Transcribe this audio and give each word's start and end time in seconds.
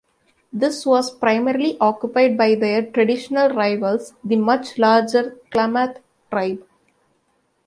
This 0.51 0.83
was 0.83 1.13
primarily 1.15 1.77
occupied 1.79 2.35
by 2.35 2.55
their 2.55 2.81
traditional 2.83 3.49
rivals, 3.49 4.15
the 4.23 4.35
much 4.35 4.79
larger 4.79 5.37
Klamath 5.51 5.99
tribe. 6.31 6.65